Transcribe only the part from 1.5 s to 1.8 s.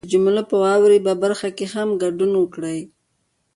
کې